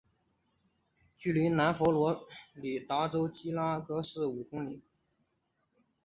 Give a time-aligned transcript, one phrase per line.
[1.15, 4.81] 距离南佛罗里达州基拉戈市五公里。